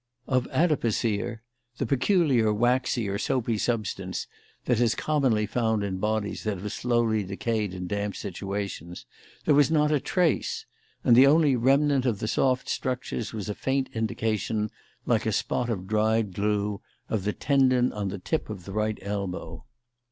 [0.25, 1.41] Of adipocere
[1.77, 4.25] (the peculiar waxy or soapy substance
[4.65, 9.05] that is commonly found in bodies that have slowly decayed in damp situations)
[9.45, 10.65] there was not a trace;
[11.03, 14.71] and the only remnant of the soft structures was a faint indication,
[15.05, 18.97] like a spot of dried glue, of the tendon on the tip of the right
[19.03, 19.63] elbow.